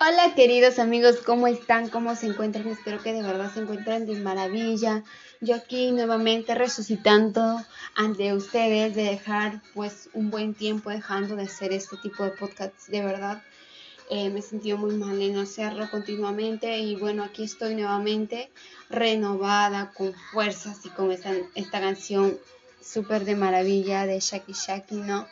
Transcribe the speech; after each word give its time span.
Hola 0.00 0.32
queridos 0.36 0.78
amigos, 0.78 1.16
¿cómo 1.26 1.48
están? 1.48 1.88
¿Cómo 1.88 2.14
se 2.14 2.26
encuentran? 2.26 2.68
Espero 2.68 3.02
que 3.02 3.12
de 3.12 3.20
verdad 3.20 3.52
se 3.52 3.58
encuentren 3.58 4.06
de 4.06 4.14
maravilla. 4.20 5.02
Yo 5.40 5.56
aquí 5.56 5.90
nuevamente 5.90 6.54
resucitando 6.54 7.60
ante 7.96 8.32
ustedes 8.32 8.94
de 8.94 9.02
dejar 9.02 9.60
pues 9.74 10.08
un 10.12 10.30
buen 10.30 10.54
tiempo 10.54 10.90
dejando 10.90 11.34
de 11.34 11.42
hacer 11.42 11.72
este 11.72 11.96
tipo 11.96 12.22
de 12.22 12.30
podcasts. 12.30 12.86
De 12.86 13.04
verdad 13.04 13.42
eh, 14.08 14.30
me 14.30 14.38
he 14.38 14.42
sentido 14.42 14.78
muy 14.78 14.94
mal 14.94 15.20
en 15.20 15.36
hacerlo 15.36 15.90
continuamente 15.90 16.78
y 16.78 16.94
bueno, 16.94 17.24
aquí 17.24 17.42
estoy 17.42 17.74
nuevamente 17.74 18.52
renovada, 18.88 19.90
con 19.96 20.14
fuerzas 20.14 20.78
y 20.86 20.90
con 20.90 21.10
esta, 21.10 21.32
esta 21.56 21.80
canción 21.80 22.38
súper 22.80 23.24
de 23.24 23.34
maravilla 23.34 24.06
de 24.06 24.20
Shaki 24.20 24.52
Shaki, 24.52 24.94
¿no? 24.94 25.26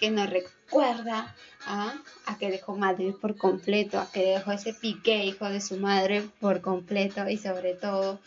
Que 0.00 0.10
nos 0.10 0.30
recuerda 0.30 1.36
a, 1.66 1.94
a, 2.24 2.38
que 2.38 2.50
dejó 2.50 2.74
Madrid 2.74 3.12
por 3.20 3.36
completo, 3.36 4.00
a 4.00 4.10
que 4.10 4.24
dejó 4.24 4.52
ese 4.52 4.72
piqué 4.72 5.24
hijo 5.24 5.48
de 5.48 5.60
su 5.60 5.76
madre 5.76 6.22
por 6.40 6.62
completo 6.62 7.28
y 7.28 7.36
sobre 7.36 7.74
todo 7.74 8.18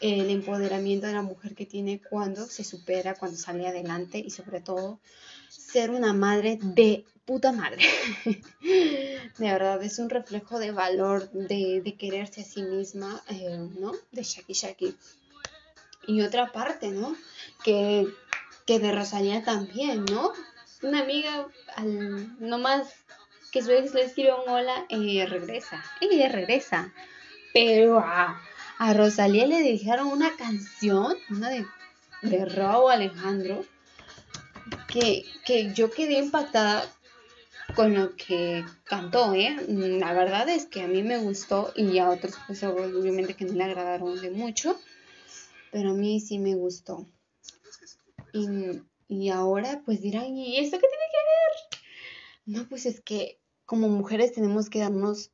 el 0.00 0.30
empoderamiento 0.30 1.06
de 1.06 1.14
la 1.14 1.22
mujer 1.22 1.54
que 1.54 1.66
tiene 1.66 2.00
cuando 2.00 2.46
se 2.46 2.64
supera, 2.64 3.14
cuando 3.14 3.36
sale 3.36 3.66
adelante 3.66 4.18
y 4.18 4.30
sobre 4.30 4.60
todo 4.60 5.00
ser 5.48 5.90
una 5.90 6.12
madre 6.12 6.58
de 6.62 7.04
puta 7.24 7.52
madre. 7.52 7.82
de 8.62 9.20
verdad, 9.38 9.82
es 9.82 9.98
un 9.98 10.08
reflejo 10.08 10.58
de 10.58 10.70
valor, 10.70 11.30
de, 11.32 11.82
de 11.82 11.94
quererse 11.96 12.42
a 12.42 12.44
sí 12.44 12.62
misma, 12.62 13.22
eh, 13.28 13.68
¿no? 13.78 13.92
De 14.12 14.22
Shaki 14.22 14.52
Shaki. 14.52 14.96
Y 16.06 16.22
otra 16.22 16.52
parte, 16.52 16.90
¿no? 16.90 17.16
Que, 17.64 18.06
que 18.64 18.78
de 18.78 18.92
Rosalía 18.92 19.42
también, 19.44 20.04
¿no? 20.04 20.32
Una 20.82 21.00
amiga, 21.00 21.46
al, 21.74 22.38
nomás 22.40 22.92
que 23.50 23.62
su 23.62 23.70
ex 23.70 23.94
le 23.94 24.04
escribe 24.04 24.34
un 24.34 24.48
hola, 24.48 24.86
ella 24.88 25.26
regresa, 25.26 25.82
ella 26.00 26.28
regresa. 26.28 26.92
Pero 27.54 27.98
a, 27.98 28.40
a 28.78 28.92
Rosalía 28.92 29.46
le 29.46 29.62
dijeron 29.62 30.08
una 30.08 30.36
canción, 30.36 31.16
una 31.30 31.48
de, 31.48 31.66
de 32.22 32.44
Raúl 32.44 32.92
Alejandro, 32.92 33.64
que, 34.88 35.24
que 35.44 35.72
yo 35.72 35.90
quedé 35.90 36.18
impactada 36.18 36.84
con 37.74 37.94
lo 37.94 38.14
que 38.16 38.64
cantó, 38.84 39.34
¿eh? 39.34 39.56
La 39.68 40.12
verdad 40.12 40.48
es 40.48 40.66
que 40.66 40.82
a 40.82 40.88
mí 40.88 41.02
me 41.02 41.18
gustó 41.18 41.72
y 41.74 41.98
a 41.98 42.10
otros 42.10 42.34
pues 42.46 42.62
obviamente 42.62 43.34
que 43.34 43.44
no 43.44 43.54
le 43.54 43.64
agradaron 43.64 44.20
de 44.20 44.30
mucho, 44.30 44.78
pero 45.72 45.90
a 45.90 45.94
mí 45.94 46.20
sí 46.20 46.38
me 46.38 46.54
gustó. 46.54 47.06
Y, 48.32 48.80
y 49.08 49.30
ahora 49.30 49.82
pues 49.84 50.00
dirán, 50.00 50.36
¿y 50.36 50.58
esto 50.58 50.78
qué 50.78 50.86
tiene 50.86 51.04
que 51.10 52.52
ver? 52.52 52.58
No, 52.58 52.68
pues 52.68 52.86
es 52.86 53.00
que 53.00 53.40
como 53.64 53.88
mujeres 53.88 54.32
tenemos 54.32 54.70
que 54.70 54.80
darnos 54.80 55.30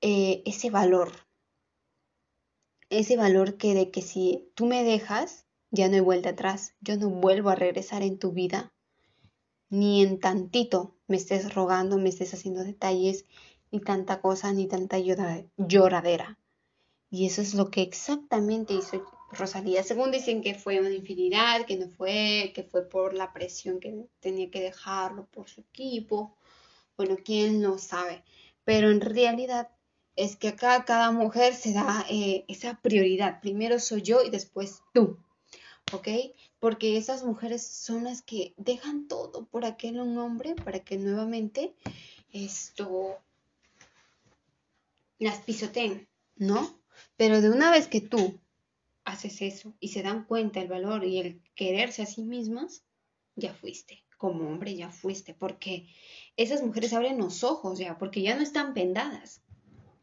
eh, 0.00 0.42
ese 0.46 0.70
valor, 0.70 1.12
ese 2.90 3.16
valor 3.16 3.56
que 3.56 3.74
de 3.74 3.90
que 3.90 4.02
si 4.02 4.50
tú 4.54 4.66
me 4.66 4.84
dejas, 4.84 5.46
ya 5.70 5.88
no 5.88 5.94
hay 5.94 6.00
vuelta 6.00 6.30
atrás, 6.30 6.74
yo 6.80 6.96
no 6.96 7.10
vuelvo 7.10 7.50
a 7.50 7.54
regresar 7.54 8.02
en 8.02 8.18
tu 8.18 8.32
vida, 8.32 8.72
ni 9.70 10.02
en 10.02 10.18
tantito 10.18 10.96
me 11.06 11.16
estés 11.16 11.54
rogando, 11.54 11.98
me 11.98 12.08
estés 12.08 12.32
haciendo 12.34 12.64
detalles, 12.64 13.26
ni 13.70 13.80
tanta 13.80 14.20
cosa, 14.20 14.52
ni 14.52 14.66
tanta 14.66 14.98
lloradera. 14.98 16.38
Y 17.10 17.26
eso 17.26 17.42
es 17.42 17.54
lo 17.54 17.70
que 17.70 17.82
exactamente 17.82 18.74
hizo 18.74 18.96
Rosalía. 19.30 19.82
Según 19.82 20.10
dicen 20.10 20.42
que 20.42 20.54
fue 20.54 20.80
una 20.80 20.90
infinidad, 20.90 21.66
que 21.66 21.76
no 21.76 21.88
fue, 21.88 22.52
que 22.54 22.62
fue 22.62 22.88
por 22.88 23.14
la 23.14 23.32
presión 23.32 23.78
que 23.80 24.06
tenía 24.20 24.50
que 24.50 24.62
dejarlo 24.62 25.26
por 25.26 25.48
su 25.48 25.60
equipo. 25.60 26.36
Bueno, 26.96 27.16
quién 27.22 27.60
no 27.60 27.78
sabe. 27.78 28.24
Pero 28.64 28.90
en 28.90 29.00
realidad 29.00 29.70
es 30.16 30.36
que 30.36 30.48
acá 30.48 30.84
cada 30.84 31.10
mujer 31.12 31.54
se 31.54 31.72
da 31.72 32.04
eh, 32.10 32.44
esa 32.48 32.80
prioridad. 32.80 33.40
Primero 33.40 33.78
soy 33.78 34.02
yo 34.02 34.22
y 34.22 34.30
después 34.30 34.82
tú. 34.92 35.18
¿Ok? 35.92 36.08
Porque 36.58 36.96
esas 36.96 37.24
mujeres 37.24 37.66
son 37.66 38.04
las 38.04 38.22
que 38.22 38.52
dejan 38.56 39.08
todo 39.08 39.46
por 39.46 39.64
aquel 39.64 40.00
un 40.00 40.18
hombre 40.18 40.54
para 40.54 40.80
que 40.80 40.98
nuevamente 40.98 41.74
esto 42.32 43.16
las 45.18 45.38
pisoteen, 45.38 46.08
¿no? 46.36 46.78
Pero 47.16 47.40
de 47.40 47.50
una 47.50 47.70
vez 47.70 47.86
que 47.86 48.00
tú 48.00 48.38
haces 49.08 49.40
eso 49.42 49.74
y 49.80 49.88
se 49.88 50.02
dan 50.02 50.24
cuenta 50.24 50.60
el 50.60 50.68
valor 50.68 51.04
y 51.04 51.18
el 51.18 51.42
quererse 51.54 52.02
a 52.02 52.06
sí 52.06 52.22
mismas, 52.22 52.84
ya 53.36 53.54
fuiste. 53.54 54.04
Como 54.16 54.48
hombre 54.48 54.74
ya 54.74 54.90
fuiste, 54.90 55.32
porque 55.32 55.88
esas 56.36 56.62
mujeres 56.62 56.92
abren 56.92 57.18
los 57.18 57.44
ojos 57.44 57.78
ya, 57.78 57.98
porque 57.98 58.20
ya 58.22 58.36
no 58.36 58.42
están 58.42 58.74
pendadas 58.74 59.42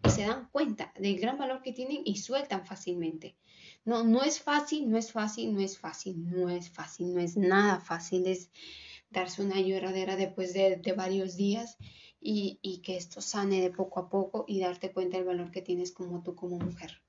y 0.03 0.09
se 0.09 0.25
dan 0.25 0.49
cuenta 0.51 0.93
del 0.97 1.19
gran 1.19 1.37
valor 1.37 1.61
que 1.61 1.73
tienen 1.73 2.01
y 2.05 2.17
sueltan 2.17 2.65
fácilmente. 2.65 3.35
No, 3.83 4.03
no 4.03 4.23
es 4.23 4.39
fácil, 4.39 4.89
no 4.89 4.97
es 4.97 5.11
fácil, 5.11 5.53
no 5.53 5.59
es 5.59 5.77
fácil, 5.77 6.29
no 6.29 6.49
es 6.49 6.69
fácil, 6.69 7.13
no 7.13 7.19
es 7.19 7.37
nada 7.37 7.79
fácil, 7.79 8.25
es 8.25 8.49
darse 9.09 9.43
una 9.43 9.59
lloradera 9.61 10.15
después 10.15 10.53
de, 10.53 10.77
de 10.77 10.93
varios 10.93 11.35
días 11.35 11.77
y, 12.19 12.59
y, 12.61 12.79
que 12.79 12.97
esto 12.97 13.21
sane 13.21 13.61
de 13.61 13.69
poco 13.69 13.99
a 13.99 14.09
poco 14.09 14.45
y 14.47 14.59
darte 14.59 14.91
cuenta 14.91 15.17
del 15.17 15.27
valor 15.27 15.51
que 15.51 15.61
tienes 15.61 15.91
como 15.91 16.23
tú 16.23 16.35
como 16.35 16.57
mujer. 16.57 17.04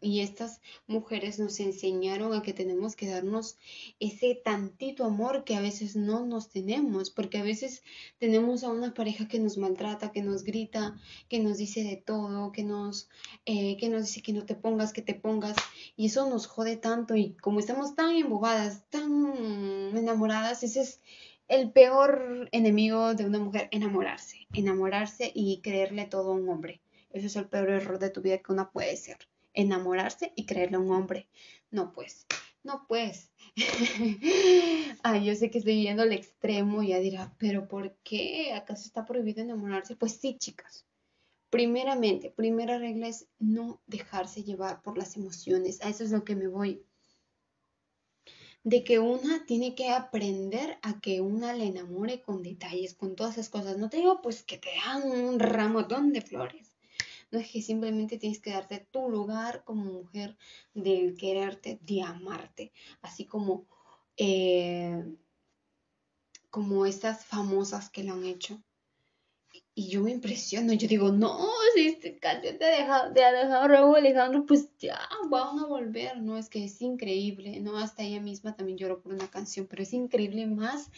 Y 0.00 0.20
estas 0.20 0.60
mujeres 0.86 1.40
nos 1.40 1.58
enseñaron 1.58 2.32
a 2.32 2.42
que 2.42 2.52
tenemos 2.52 2.94
que 2.94 3.08
darnos 3.08 3.58
ese 3.98 4.36
tantito 4.36 5.04
amor 5.04 5.42
que 5.42 5.56
a 5.56 5.60
veces 5.60 5.96
no 5.96 6.24
nos 6.24 6.50
tenemos, 6.50 7.10
porque 7.10 7.38
a 7.38 7.42
veces 7.42 7.82
tenemos 8.18 8.62
a 8.62 8.70
una 8.70 8.94
pareja 8.94 9.26
que 9.26 9.40
nos 9.40 9.58
maltrata, 9.58 10.12
que 10.12 10.22
nos 10.22 10.44
grita, 10.44 10.96
que 11.28 11.40
nos 11.40 11.58
dice 11.58 11.82
de 11.82 11.96
todo, 11.96 12.52
que 12.52 12.62
nos, 12.62 13.08
eh, 13.44 13.76
que 13.76 13.88
nos 13.88 14.02
dice 14.02 14.22
que 14.22 14.32
no 14.32 14.46
te 14.46 14.54
pongas, 14.54 14.92
que 14.92 15.02
te 15.02 15.14
pongas, 15.14 15.56
y 15.96 16.06
eso 16.06 16.30
nos 16.30 16.46
jode 16.46 16.76
tanto. 16.76 17.16
Y 17.16 17.32
como 17.34 17.58
estamos 17.58 17.96
tan 17.96 18.14
embobadas, 18.14 18.88
tan 18.90 19.96
enamoradas, 19.96 20.62
ese 20.62 20.82
es 20.82 21.00
el 21.48 21.72
peor 21.72 22.48
enemigo 22.52 23.14
de 23.14 23.24
una 23.24 23.40
mujer, 23.40 23.68
enamorarse, 23.72 24.46
enamorarse 24.52 25.32
y 25.34 25.60
creerle 25.60 26.04
todo 26.04 26.32
a 26.32 26.34
un 26.36 26.48
hombre. 26.48 26.80
Ese 27.10 27.26
es 27.26 27.36
el 27.36 27.48
peor 27.48 27.70
error 27.70 27.98
de 27.98 28.10
tu 28.10 28.20
vida 28.20 28.38
que 28.38 28.52
una 28.52 28.70
puede 28.70 28.96
ser 28.96 29.27
enamorarse 29.58 30.32
y 30.36 30.46
creerle 30.46 30.78
un 30.78 30.90
hombre. 30.92 31.28
No, 31.70 31.92
pues, 31.92 32.26
no, 32.62 32.86
pues. 32.88 33.32
Ay, 35.02 35.24
yo 35.24 35.34
sé 35.34 35.50
que 35.50 35.58
estoy 35.58 35.82
yendo 35.82 36.02
al 36.02 36.12
extremo 36.12 36.82
y 36.82 36.88
ya 36.88 36.98
dirá, 36.98 37.34
pero 37.38 37.66
¿por 37.66 37.96
qué? 38.04 38.52
¿Acaso 38.54 38.84
está 38.86 39.04
prohibido 39.04 39.42
enamorarse? 39.42 39.96
Pues 39.96 40.12
sí, 40.12 40.36
chicas. 40.38 40.86
Primeramente, 41.50 42.30
primera 42.30 42.78
regla 42.78 43.08
es 43.08 43.26
no 43.38 43.80
dejarse 43.86 44.44
llevar 44.44 44.80
por 44.82 44.96
las 44.96 45.16
emociones. 45.16 45.82
A 45.82 45.88
eso 45.88 46.04
es 46.04 46.12
lo 46.12 46.24
que 46.24 46.36
me 46.36 46.46
voy. 46.46 46.84
De 48.62 48.84
que 48.84 48.98
una 48.98 49.44
tiene 49.46 49.74
que 49.74 49.88
aprender 49.90 50.78
a 50.82 51.00
que 51.00 51.20
una 51.20 51.52
le 51.54 51.66
enamore 51.66 52.22
con 52.22 52.42
detalles, 52.42 52.94
con 52.94 53.16
todas 53.16 53.34
esas 53.34 53.48
cosas. 53.48 53.78
No 53.78 53.88
te 53.88 53.96
digo 53.96 54.20
pues 54.22 54.42
que 54.42 54.58
te 54.58 54.70
dan 54.84 55.10
un 55.10 55.40
ramotón 55.40 56.12
de 56.12 56.20
flores 56.20 56.67
no 57.30 57.38
es 57.38 57.50
que 57.50 57.62
simplemente 57.62 58.18
tienes 58.18 58.40
que 58.40 58.50
darte 58.50 58.86
tu 58.90 59.08
lugar 59.08 59.64
como 59.64 59.84
mujer 59.84 60.36
de 60.74 61.14
quererte, 61.18 61.78
de 61.82 62.02
amarte, 62.02 62.72
así 63.02 63.24
como, 63.24 63.66
eh, 64.16 65.04
como 66.50 66.86
estas 66.86 67.24
famosas 67.24 67.90
que 67.90 68.04
lo 68.04 68.14
han 68.14 68.24
hecho. 68.24 68.62
Y 69.74 69.88
yo 69.88 70.02
me 70.02 70.10
impresiono, 70.10 70.72
yo 70.72 70.88
digo, 70.88 71.12
no, 71.12 71.48
si 71.74 71.86
esta 71.86 72.08
canción 72.18 72.58
te 72.58 72.64
ha 72.64 72.70
dejado, 72.70 73.12
te 73.12 73.24
ha 73.24 73.32
dejado 73.32 73.68
Raúl 73.68 73.96
Alejandro, 73.96 74.44
pues 74.44 74.68
ya, 74.78 74.98
van 75.30 75.58
a 75.58 75.66
volver, 75.66 76.20
¿no? 76.20 76.36
Es 76.36 76.48
que 76.48 76.64
es 76.64 76.82
increíble, 76.82 77.60
¿no? 77.60 77.78
Hasta 77.78 78.02
ella 78.02 78.20
misma 78.20 78.56
también 78.56 78.78
lloró 78.78 79.00
por 79.00 79.12
una 79.12 79.30
canción, 79.30 79.66
pero 79.66 79.82
es 79.82 79.92
increíble 79.92 80.46
más 80.46 80.90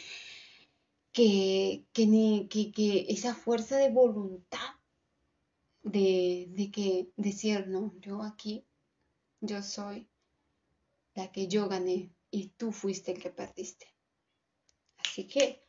que, 1.12 1.84
que, 1.92 2.46
que, 2.48 2.72
que 2.72 3.06
esa 3.08 3.34
fuerza 3.34 3.76
de 3.76 3.90
voluntad 3.90 4.79
de, 5.82 6.46
de 6.50 6.70
que 6.70 7.10
decir, 7.16 7.66
no, 7.68 7.94
yo 8.00 8.22
aquí, 8.22 8.64
yo 9.40 9.62
soy 9.62 10.08
la 11.14 11.30
que 11.32 11.48
yo 11.48 11.68
gané 11.68 12.10
y 12.30 12.48
tú 12.48 12.72
fuiste 12.72 13.12
el 13.12 13.20
que 13.20 13.30
perdiste. 13.30 13.86
Así 14.98 15.26
que, 15.26 15.64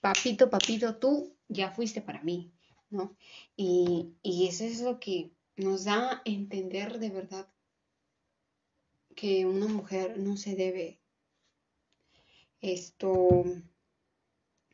papito, 0.00 0.50
papito, 0.50 0.96
tú 0.96 1.36
ya 1.48 1.70
fuiste 1.70 2.02
para 2.02 2.22
mí, 2.22 2.52
¿no? 2.90 3.16
Y, 3.56 4.14
y 4.22 4.48
eso 4.48 4.64
es 4.64 4.80
lo 4.80 4.98
que 5.00 5.32
nos 5.56 5.84
da 5.84 6.12
a 6.12 6.22
entender 6.24 6.98
de 6.98 7.10
verdad 7.10 7.48
que 9.14 9.46
una 9.46 9.66
mujer 9.66 10.18
no 10.18 10.36
se 10.36 10.56
debe 10.56 10.98
esto 12.60 13.44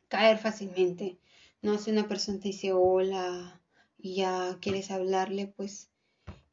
caer 0.07 0.37
fácilmente. 0.37 1.19
No 1.61 1.77
si 1.77 1.91
una 1.91 2.07
persona 2.07 2.39
te 2.39 2.49
dice 2.49 2.71
hola, 2.73 3.61
y 3.99 4.15
ya 4.15 4.57
quieres 4.61 4.89
hablarle, 4.89 5.47
pues 5.47 5.91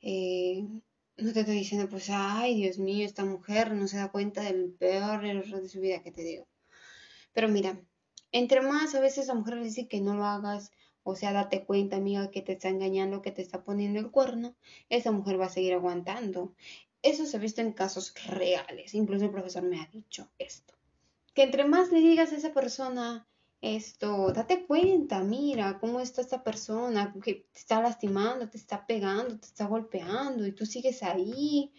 eh, 0.03 0.67
no 1.17 1.33
te 1.33 1.41
estoy 1.41 1.57
diciendo, 1.57 1.89
pues, 1.89 2.09
ay, 2.11 2.57
Dios 2.57 2.79
mío, 2.79 3.07
esta 3.07 3.25
mujer 3.25 3.73
no 3.73 3.89
se 3.89 3.97
da 3.97 4.11
cuenta 4.11 4.43
del 4.43 4.73
peor 4.73 5.25
error 5.25 5.63
de 5.63 5.69
su 5.69 5.81
vida 5.81 6.03
que 6.03 6.13
te 6.13 6.23
digo. 6.23 6.47
Pero 7.33 7.49
mira, 7.49 7.81
entre 8.33 8.61
más 8.61 8.95
a 8.95 9.01
veces 9.01 9.29
la 9.29 9.35
mujer 9.35 9.57
le 9.57 9.65
dice 9.65 9.89
que 9.89 10.01
no 10.01 10.15
lo 10.15 10.25
hagas 10.25 10.73
o 11.09 11.15
sea, 11.15 11.33
date 11.33 11.65
cuenta, 11.65 11.97
amiga, 11.97 12.33
que 12.33 12.43
te 12.43 12.55
está 12.55 12.69
engañando, 12.69 13.23
que 13.23 13.31
te 13.31 13.41
está 13.41 13.63
poniendo 13.63 14.01
el 14.01 14.11
cuerno, 14.11 14.57
esa 14.89 15.13
mujer 15.13 15.41
va 15.41 15.47
a 15.47 15.51
seguir 15.51 15.73
aguantando. 15.73 16.53
Eso 17.01 17.27
se 17.27 17.37
ha 17.37 17.41
visto 17.41 17.61
en 17.61 17.73
casos 17.73 18.13
reales, 18.27 18.93
incluso 18.93 19.25
el 19.25 19.31
profesor 19.31 19.63
me 19.63 19.81
ha 19.81 19.87
dicho 19.87 20.29
esto. 20.39 20.75
Que 21.33 21.45
entre 21.45 21.65
más 21.65 21.93
le 21.93 22.01
digas 22.01 22.33
a 22.33 22.37
esa 22.37 22.53
persona, 22.53 23.29
esto, 23.75 24.33
date 24.33 24.67
cuenta, 24.67 25.23
mira 25.23 25.79
cómo 25.81 26.01
está 26.01 26.21
esta 26.21 26.43
persona 26.45 27.15
que 27.23 27.47
te 27.53 27.59
está 27.59 27.81
lastimando, 27.81 28.49
te 28.49 28.59
está 28.59 28.87
pegando, 28.87 29.39
te 29.39 29.47
está 29.47 29.67
golpeando 29.67 30.47
y 30.47 30.53
tú 30.53 30.67
sigues 30.67 31.03
ahí 31.03 31.73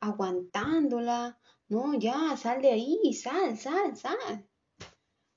aguantándola, 0.00 1.38
no, 1.68 1.94
ya, 1.98 2.36
sal 2.36 2.60
de 2.60 2.70
ahí, 2.70 3.14
sal, 3.14 3.56
sal, 3.56 3.96
sal. 3.96 4.46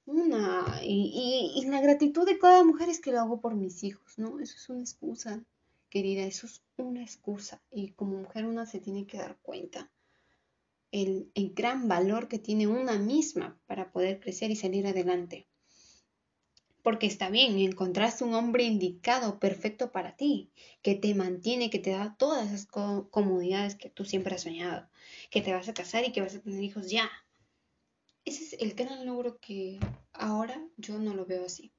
Una, 0.05 0.79
y, 0.83 1.53
y, 1.55 1.65
la 1.65 1.81
gratitud 1.81 2.25
de 2.25 2.39
cada 2.39 2.63
mujer 2.63 2.89
es 2.89 2.99
que 2.99 3.11
lo 3.11 3.19
hago 3.19 3.41
por 3.41 3.55
mis 3.55 3.83
hijos, 3.83 4.17
¿no? 4.17 4.39
Eso 4.39 4.55
es 4.55 4.69
una 4.69 4.81
excusa, 4.81 5.43
querida, 5.89 6.23
eso 6.23 6.47
es 6.47 6.63
una 6.77 7.01
excusa. 7.03 7.61
Y 7.71 7.91
como 7.91 8.17
mujer 8.17 8.45
una 8.45 8.65
se 8.65 8.79
tiene 8.79 9.05
que 9.05 9.17
dar 9.17 9.37
cuenta 9.41 9.91
el, 10.91 11.31
el 11.35 11.53
gran 11.53 11.87
valor 11.87 12.27
que 12.27 12.39
tiene 12.39 12.67
una 12.67 12.97
misma 12.97 13.59
para 13.67 13.91
poder 13.91 14.19
crecer 14.19 14.51
y 14.51 14.55
salir 14.55 14.87
adelante 14.87 15.46
porque 16.87 17.05
está 17.05 17.29
bien, 17.29 17.59
encontraste 17.59 18.23
un 18.23 18.33
hombre 18.33 18.63
indicado, 18.63 19.39
perfecto 19.39 19.91
para 19.91 20.15
ti, 20.15 20.53
que 20.81 20.95
te 20.95 21.13
mantiene, 21.15 21.69
que 21.69 21.79
te 21.79 21.89
da 21.89 22.15
todas 22.17 22.47
esas 22.47 22.65
comodidades 22.65 23.75
que 23.75 23.89
tú 23.89 24.05
siempre 24.05 24.35
has 24.35 24.43
soñado, 24.43 24.87
que 25.29 25.41
te 25.41 25.51
vas 25.51 25.67
a 25.67 25.73
casar 25.73 26.05
y 26.05 26.13
que 26.13 26.21
vas 26.21 26.35
a 26.35 26.39
tener 26.39 26.63
hijos 26.63 26.89
ya. 26.89 27.11
Ese 28.23 28.41
es 28.41 28.53
el 28.61 28.73
gran 28.73 29.05
logro 29.05 29.37
que 29.37 29.81
ahora 30.13 30.65
yo 30.77 30.97
no 30.97 31.13
lo 31.13 31.25
veo 31.25 31.47
así. 31.47 31.73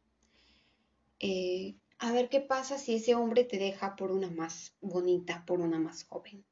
Eh, 1.21 1.77
a 1.99 2.13
ver 2.13 2.29
qué 2.29 2.41
pasa 2.41 2.77
si 2.77 2.95
ese 2.95 3.15
hombre 3.15 3.45
te 3.45 3.57
deja 3.57 3.97
por 3.97 4.11
una 4.13 4.29
más 4.29 4.75
bonita, 4.83 5.43
por 5.47 5.63
una 5.63 5.79
más 5.79 6.05
joven. 6.05 6.45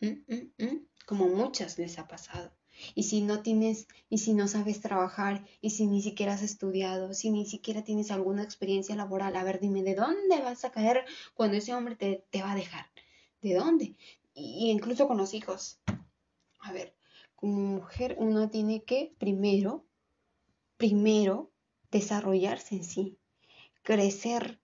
¿Mm, 0.00 0.34
mm, 0.34 0.52
mm? 0.58 0.86
Como 1.06 1.28
muchas 1.28 1.78
les 1.78 1.98
ha 1.98 2.06
pasado. 2.06 2.52
Y 2.94 3.04
si 3.04 3.22
no 3.22 3.42
tienes, 3.42 3.88
y 4.08 4.18
si 4.18 4.34
no 4.34 4.48
sabes 4.48 4.80
trabajar, 4.80 5.44
y 5.60 5.70
si 5.70 5.86
ni 5.86 6.02
siquiera 6.02 6.34
has 6.34 6.42
estudiado, 6.42 7.14
si 7.14 7.30
ni 7.30 7.46
siquiera 7.46 7.84
tienes 7.84 8.10
alguna 8.10 8.42
experiencia 8.42 8.96
laboral, 8.96 9.36
a 9.36 9.44
ver, 9.44 9.60
dime, 9.60 9.82
¿de 9.82 9.94
dónde 9.94 10.40
vas 10.42 10.64
a 10.64 10.70
caer 10.70 11.04
cuando 11.34 11.56
ese 11.56 11.74
hombre 11.74 11.96
te, 11.96 12.24
te 12.30 12.42
va 12.42 12.52
a 12.52 12.56
dejar? 12.56 12.86
¿De 13.42 13.54
dónde? 13.54 13.96
Y, 14.34 14.70
incluso 14.70 15.08
con 15.08 15.16
los 15.16 15.34
hijos. 15.34 15.78
A 16.60 16.72
ver, 16.72 16.94
como 17.34 17.58
mujer 17.58 18.16
uno 18.18 18.50
tiene 18.50 18.82
que 18.82 19.14
primero, 19.18 19.84
primero 20.76 21.50
desarrollarse 21.90 22.76
en 22.76 22.84
sí, 22.84 23.18
crecer, 23.82 24.60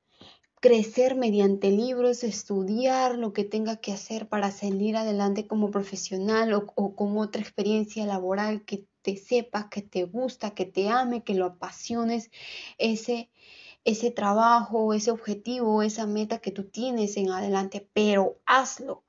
crecer 0.62 1.16
mediante 1.16 1.72
libros, 1.72 2.22
estudiar 2.22 3.18
lo 3.18 3.32
que 3.32 3.42
tenga 3.42 3.78
que 3.78 3.92
hacer 3.92 4.28
para 4.28 4.52
salir 4.52 4.96
adelante 4.96 5.48
como 5.48 5.72
profesional 5.72 6.54
o, 6.54 6.94
con 6.94 7.18
otra 7.18 7.42
experiencia 7.42 8.06
laboral 8.06 8.64
que 8.64 8.86
te 9.02 9.16
sepa, 9.16 9.68
que 9.68 9.82
te 9.82 10.04
gusta, 10.04 10.54
que 10.54 10.64
te 10.64 10.88
ame, 10.88 11.24
que 11.24 11.34
lo 11.34 11.46
apasiones, 11.46 12.30
ese, 12.78 13.28
ese 13.84 14.12
trabajo, 14.12 14.94
ese 14.94 15.10
objetivo, 15.10 15.82
esa 15.82 16.06
meta 16.06 16.38
que 16.38 16.52
tú 16.52 16.62
tienes 16.62 17.16
en 17.16 17.30
adelante, 17.30 17.88
pero 17.92 18.38
hazlo 18.46 19.01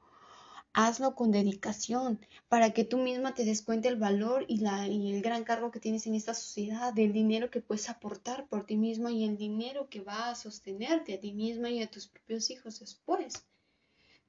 hazlo 0.74 1.16
con 1.16 1.32
dedicación 1.32 2.20
para 2.50 2.72
que 2.72 2.84
tú 2.84 2.98
misma 2.98 3.34
te 3.34 3.46
des 3.46 3.62
cuenta 3.62 3.90
el 3.90 3.96
valor 3.96 4.46
y, 4.48 4.58
la, 4.58 4.88
y 4.88 5.14
el 5.14 5.22
gran 5.22 5.44
cargo 5.44 5.72
que 5.72 5.80
tienes 5.80 6.08
en 6.08 6.16
esta 6.16 6.34
sociedad, 6.34 6.94
del 6.94 7.14
dinero 7.14 7.50
que 7.50 7.62
puedes 7.62 7.90
aportar 7.90 8.48
por 8.48 8.66
ti 8.66 8.76
misma 8.76 9.12
y 9.12 9.24
el 9.24 9.38
dinero 9.38 9.88
que 9.90 10.02
va 10.02 10.30
a 10.30 10.36
sostenerte 10.36 11.14
a 11.14 11.20
ti 11.20 11.34
misma 11.34 11.70
y 11.70 11.82
a 11.82 11.90
tus 11.90 12.08
propios 12.08 12.50
hijos 12.50 12.80
después. 12.80 13.46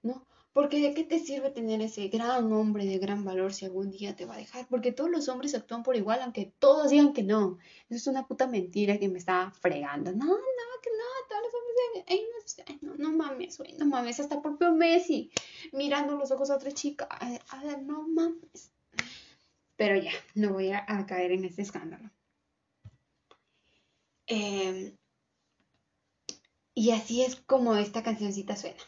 ¿No? 0.02 0.26
Porque 0.52 0.81
de 0.81 0.94
qué 0.94 1.02
te 1.02 1.19
sirve 1.19 1.50
tener 1.50 1.81
ese 1.81 2.06
gran 2.08 2.52
hombre 2.52 2.87
de 2.87 2.99
gran 2.99 3.25
valor 3.25 3.52
si 3.52 3.64
algún 3.64 3.91
día 3.91 4.14
te 4.14 4.25
va 4.25 4.35
a 4.35 4.38
dejar? 4.38 4.69
Porque 4.69 4.93
todos 4.93 5.11
los 5.11 5.29
hombres 5.29 5.55
actúan 5.55 5.82
por 5.82 5.96
igual, 5.96 6.20
aunque 6.23 6.52
todos 6.61 6.91
digan 6.91 7.12
que 7.12 7.25
no. 7.25 7.58
Eso 7.88 7.96
es 7.96 8.06
una 8.06 8.29
puta 8.29 8.46
mentira 8.46 8.99
que 8.99 9.08
me 9.08 9.19
está 9.19 9.50
fregando. 9.61 10.12
No, 10.12 10.26
no, 10.26 10.35
que 10.81 10.91
no, 10.91 11.14
los 11.41 11.55
hombres 11.55 11.75
no, 12.83 12.95
no, 12.97 13.13
mames, 13.13 13.59
güey, 13.59 13.73
no 13.75 13.87
mames, 13.87 14.21
hasta 14.21 14.43
propio 14.43 14.73
Messi 14.73 15.31
mirando 15.73 16.17
los 16.17 16.31
ojos 16.31 16.51
a 16.51 16.57
otra 16.57 16.73
chica. 16.73 17.07
A, 17.11 17.63
ver, 17.63 17.83
no 17.83 18.07
mames. 18.09 18.73
Pero 19.77 19.97
ya, 19.97 20.13
no 20.35 20.53
voy 20.53 20.73
a, 20.73 20.85
caer 21.07 21.33
en 21.33 21.45
ese 21.45 21.63
escándalo. 21.63 22.11
Em, 24.27 24.97
y 26.75 26.91
así 26.91 27.23
es 27.23 27.37
como 27.37 27.77
esta 27.77 28.03
cancioncita 28.03 28.57
suena. 28.57 28.83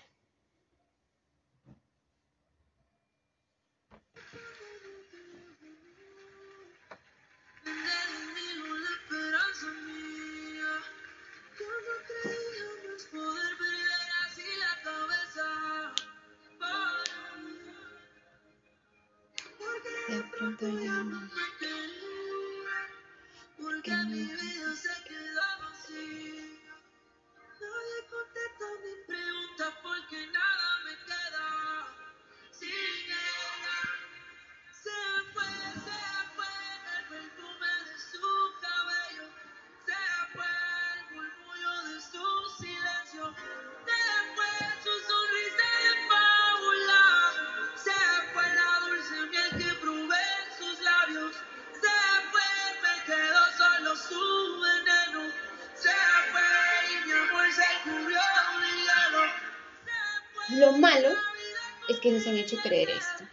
Que 62.07 62.13
nos 62.13 62.27
han 62.29 62.37
hecho 62.37 62.57
creer 62.59 62.89
esto 62.91 63.25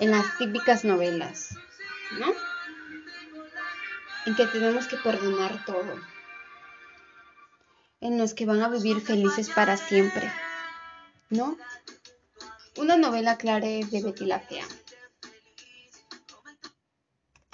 en 0.00 0.10
las 0.10 0.36
típicas 0.36 0.84
novelas, 0.84 1.56
¿no? 2.18 2.32
En 4.26 4.34
que 4.34 4.46
tenemos 4.46 4.88
que 4.88 4.96
perdonar 4.96 5.64
todo. 5.64 5.94
En 8.00 8.18
los 8.18 8.34
que 8.34 8.44
van 8.44 8.62
a 8.62 8.68
vivir 8.68 9.00
felices 9.00 9.48
para 9.50 9.76
siempre, 9.76 10.28
¿no? 11.30 11.56
Una 12.76 12.96
novela 12.96 13.38
clara 13.38 13.68
de 13.68 13.86
Betty 13.88 14.24
la 14.24 14.40
Fea. 14.40 14.66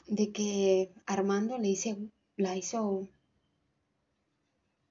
De 0.07 0.33
que 0.33 0.91
Armando 1.05 1.59
le 1.59 1.69
hice, 1.69 1.99
la 2.39 2.57
hizo, 2.57 3.11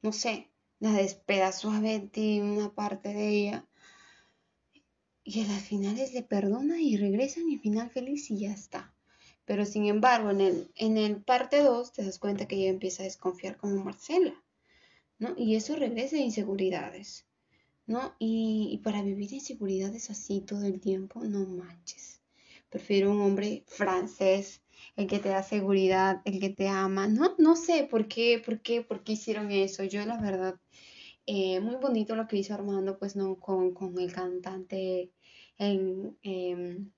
no 0.04 0.12
sé, 0.12 0.48
la 0.80 0.92
despedazó 0.92 1.72
a 1.72 1.80
Betty 1.80 2.40
una 2.40 2.70
parte 2.70 3.10
de 3.10 3.30
ella 3.30 3.66
y 5.24 5.42
a 5.42 5.48
las 5.48 5.64
finales 5.64 6.14
le 6.14 6.24
perdona 6.24 6.82
y 6.82 6.98
regresan 6.98 7.50
y 7.50 7.58
final 7.58 7.90
feliz 7.90 8.30
y 8.32 8.40
ya 8.40 8.52
está. 8.52 8.94
Pero 9.46 9.66
sin 9.66 9.86
embargo, 9.86 10.30
en 10.30 10.42
el, 10.42 10.72
en 10.76 10.98
el 10.98 11.22
parte 11.24 11.62
2 11.62 11.94
te 11.94 12.04
das 12.04 12.20
cuenta 12.20 12.48
que 12.48 12.56
ella 12.56 12.70
empieza 12.70 13.04
a 13.04 13.06
desconfiar 13.06 13.58
como 13.58 13.84
Marcela, 13.84 14.34
¿no? 15.20 15.34
Y 15.38 15.56
eso 15.56 15.76
regresa 15.76 16.16
a 16.16 16.20
inseguridades, 16.20 17.26
¿no? 17.86 18.16
Y, 18.20 18.70
y 18.72 18.78
para 18.80 19.02
vivir 19.02 19.34
inseguridades 19.34 20.10
así 20.10 20.42
todo 20.42 20.66
el 20.66 20.80
tiempo, 20.80 21.24
no 21.24 21.46
manches. 21.46 22.22
Prefiero 22.70 23.12
un 23.12 23.22
hombre 23.22 23.66
francés, 23.68 24.62
el 24.96 25.08
que 25.08 25.20
te 25.20 25.30
da 25.30 25.44
seguridad, 25.44 26.22
el 26.26 26.40
que 26.40 26.50
te 26.50 26.70
ama. 26.70 27.08
No, 27.08 27.36
no 27.38 27.56
sé 27.56 27.88
por 27.90 28.08
qué, 28.08 28.42
por 28.44 28.62
qué, 28.62 28.82
por 28.82 29.04
qué 29.04 29.14
hicieron 29.14 29.52
eso. 29.52 29.84
Yo 29.84 30.06
la 30.06 30.22
verdad 30.22 30.60
eh, 31.34 31.62
muy 31.62 31.76
bonito 31.76 32.18
lo 32.18 32.28
que 32.28 32.36
hizo 32.36 32.54
Armando, 32.54 33.00
pues 33.00 33.16
no, 33.16 33.40
con, 33.40 33.74
con 33.74 33.98
el 33.98 34.12
cantante 34.12 35.12
en, 35.58 36.18
em, 36.24 36.92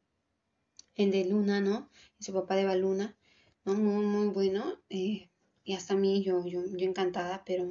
en 0.96 1.12
De 1.12 1.26
Luna, 1.26 1.62
¿no? 1.62 1.88
Su 2.20 2.34
papá 2.34 2.56
de 2.56 2.66
Baluna, 2.66 3.16
¿no? 3.64 3.76
Muy, 3.76 4.04
muy 4.04 4.28
bueno. 4.30 4.80
Eh, 4.90 5.30
y 5.64 5.74
hasta 5.76 5.94
a 5.94 5.98
mí, 5.98 6.24
yo, 6.24 6.48
yo, 6.48 6.64
yo 6.66 6.88
encantada, 6.88 7.44
pero, 7.46 7.70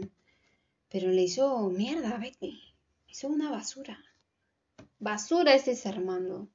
pero 0.88 1.10
le 1.10 1.22
hizo 1.22 1.68
mierda, 1.68 2.16
Betty. 2.18 2.60
Hizo 3.08 3.26
una 3.26 3.50
basura. 3.50 3.98
Basura 5.00 5.56
ese 5.56 5.72
es 5.72 5.84
Armando, 5.84 6.48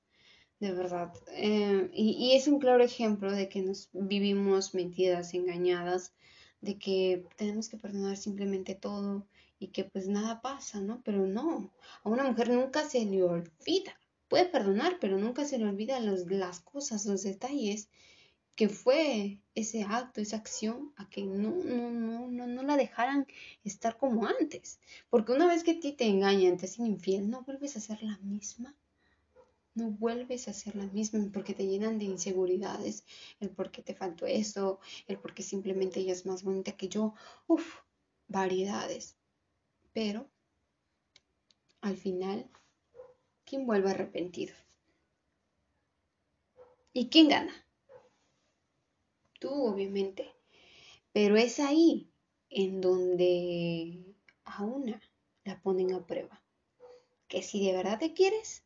de 0.61 0.71
verdad. 0.71 1.11
Eh, 1.33 1.89
y, 1.91 2.11
y 2.11 2.35
es 2.37 2.47
un 2.47 2.59
claro 2.59 2.81
ejemplo 2.81 3.29
de 3.29 3.49
que 3.49 3.61
nos 3.61 3.89
vivimos 3.91 4.73
mentiras, 4.73 5.33
engañadas, 5.33 6.13
de 6.61 6.79
que 6.79 7.25
tenemos 7.35 7.67
que 7.67 7.75
perdonar 7.77 8.15
simplemente 8.15 8.73
todo 8.73 9.27
y 9.59 9.67
que 9.69 9.83
pues 9.83 10.07
nada 10.07 10.41
pasa, 10.41 10.81
¿no? 10.81 11.01
Pero 11.03 11.25
no, 11.25 11.71
a 12.03 12.09
una 12.09 12.23
mujer 12.23 12.49
nunca 12.49 12.87
se 12.89 13.03
le 13.05 13.23
olvida. 13.23 13.99
Puede 14.27 14.45
perdonar, 14.45 14.97
pero 14.99 15.17
nunca 15.17 15.45
se 15.45 15.57
le 15.57 15.65
olvida 15.65 15.99
los, 15.99 16.25
las 16.29 16.59
cosas, 16.59 17.05
los 17.05 17.23
detalles 17.23 17.89
que 18.55 18.69
fue 18.69 19.39
ese 19.53 19.83
acto, 19.83 20.19
esa 20.19 20.37
acción, 20.37 20.91
a 20.97 21.07
que 21.09 21.23
no, 21.23 21.51
no, 21.51 21.91
no, 21.91 22.27
no, 22.27 22.47
no 22.47 22.63
la 22.63 22.75
dejaran 22.75 23.27
estar 23.63 23.97
como 23.97 24.25
antes. 24.25 24.79
Porque 25.09 25.31
una 25.31 25.47
vez 25.47 25.63
que 25.63 25.71
a 25.71 25.79
ti 25.79 25.93
te 25.93 26.05
engañan, 26.05 26.57
te 26.57 26.65
hacen 26.65 26.87
infiel, 26.87 27.29
no 27.29 27.43
vuelves 27.43 27.77
a 27.77 27.81
ser 27.81 28.01
la 28.01 28.17
misma 28.17 28.75
no 29.77 29.91
vuelves 29.91 30.47
a 30.47 30.53
ser 30.53 30.75
la 30.75 30.87
misma 30.87 31.19
porque 31.31 31.53
te 31.53 31.67
llenan 31.67 31.99
de 31.99 32.05
inseguridades, 32.05 33.05
el 33.39 33.51
por 33.51 33.69
qué 33.69 33.83
te 33.83 33.93
faltó 33.93 34.25
eso, 34.25 34.79
el 35.07 35.19
por 35.19 35.35
qué 35.35 35.43
simplemente 35.43 35.99
ella 35.99 36.13
es 36.13 36.25
más 36.25 36.41
bonita 36.43 36.71
que 36.71 36.89
yo, 36.89 37.13
uff, 37.45 37.81
variedades. 38.27 39.17
Pero 39.97 40.29
al 41.81 41.97
final, 41.97 42.47
¿quién 43.45 43.65
vuelve 43.65 43.89
arrepentido? 43.89 44.53
¿Y 46.93 47.09
quién 47.09 47.29
gana? 47.29 47.65
Tú, 49.39 49.49
obviamente. 49.49 50.35
Pero 51.13 51.35
es 51.35 51.59
ahí 51.59 52.11
en 52.51 52.79
donde 52.79 54.13
a 54.43 54.63
una 54.63 55.01
la 55.45 55.59
ponen 55.63 55.91
a 55.95 56.05
prueba. 56.05 56.43
Que 57.27 57.41
si 57.41 57.65
de 57.65 57.73
verdad 57.73 57.97
te 57.97 58.13
quieres, 58.13 58.61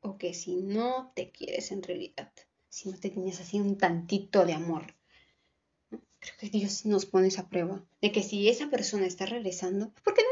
o 0.00 0.18
que 0.18 0.34
si 0.34 0.56
no 0.56 1.12
te 1.14 1.30
quieres 1.30 1.70
en 1.70 1.84
realidad, 1.84 2.32
si 2.68 2.88
no 2.88 2.98
te 2.98 3.10
tienes 3.10 3.40
así 3.40 3.60
un 3.60 3.78
tantito 3.78 4.44
de 4.44 4.54
amor. 4.54 4.92
Creo 6.22 6.38
que 6.38 6.50
Dios 6.50 6.86
nos 6.86 7.04
pone 7.04 7.28
esa 7.28 7.48
prueba 7.48 7.84
de 8.00 8.12
que 8.12 8.22
si 8.22 8.48
esa 8.48 8.70
persona 8.70 9.06
está 9.06 9.26
regresando, 9.26 9.92
porque 10.04 10.22
nadie 10.22 10.31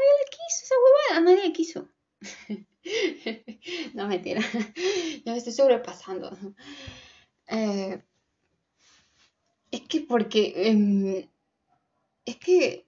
esa 0.63 0.75
huevada, 0.75 1.25
nadie 1.25 1.53
quiso. 1.53 1.89
no, 3.93 4.07
mentira, 4.07 4.41
ya 5.25 5.31
me 5.31 5.37
estoy 5.37 5.53
sobrepasando. 5.53 6.37
Eh, 7.47 8.01
es 9.71 9.81
que 9.81 10.01
porque, 10.01 10.53
em, 10.55 11.29
es 12.25 12.37
que 12.37 12.87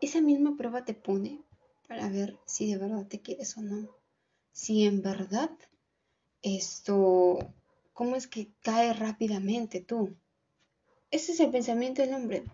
esa 0.00 0.20
misma 0.20 0.56
prueba 0.56 0.84
te 0.84 0.94
pone 0.94 1.42
para 1.88 2.08
ver 2.08 2.38
si 2.46 2.70
de 2.70 2.78
verdad 2.78 3.06
te 3.06 3.20
quieres 3.20 3.56
o 3.56 3.62
no. 3.62 3.88
Si 4.52 4.84
en 4.84 5.02
verdad 5.02 5.50
esto, 6.42 7.38
¿cómo 7.92 8.16
es 8.16 8.26
que 8.26 8.52
cae 8.62 8.92
rápidamente 8.92 9.80
tú? 9.80 10.16
Ese 11.10 11.32
es 11.32 11.40
el 11.40 11.50
pensamiento 11.50 12.02
del 12.02 12.14
hombre. 12.14 12.44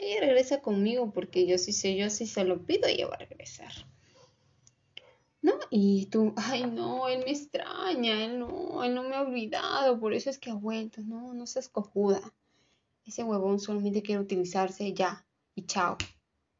Ella 0.00 0.20
regresa 0.20 0.62
conmigo 0.62 1.12
porque 1.12 1.46
yo 1.46 1.58
sí 1.58 1.72
sé, 1.72 1.94
yo 1.94 2.08
sí 2.08 2.26
se 2.26 2.44
lo 2.44 2.64
pido, 2.64 2.88
ella 2.88 3.06
va 3.06 3.16
a 3.16 3.18
regresar. 3.18 3.72
¿No? 5.42 5.52
Y 5.70 6.06
tú, 6.06 6.32
ay 6.36 6.64
no, 6.64 7.08
él 7.08 7.22
me 7.24 7.32
extraña, 7.32 8.24
él 8.24 8.38
no, 8.38 8.82
él 8.82 8.94
no 8.94 9.02
me 9.02 9.16
ha 9.16 9.22
olvidado, 9.22 10.00
por 10.00 10.14
eso 10.14 10.30
es 10.30 10.38
que 10.38 10.50
ha 10.50 10.54
vuelto. 10.54 11.02
No, 11.02 11.34
no 11.34 11.46
seas 11.46 11.68
cojuda. 11.68 12.20
Ese 13.04 13.24
huevón 13.24 13.60
solamente 13.60 14.02
quiere 14.02 14.22
utilizarse 14.22 14.92
ya 14.94 15.26
y 15.54 15.66
chao. 15.66 15.98